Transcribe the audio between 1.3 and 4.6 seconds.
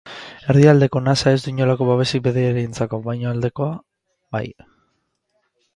ez du inolako babesik bidaiarientzako, baino aldekoa bai.